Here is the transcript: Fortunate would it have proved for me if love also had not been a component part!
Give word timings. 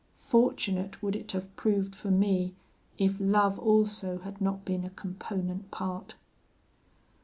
Fortunate 0.15 1.03
would 1.03 1.15
it 1.15 1.33
have 1.33 1.55
proved 1.55 1.93
for 1.93 2.09
me 2.09 2.55
if 2.97 3.17
love 3.19 3.59
also 3.59 4.17
had 4.17 4.41
not 4.41 4.65
been 4.65 4.83
a 4.83 4.89
component 4.89 5.69
part! 5.69 6.15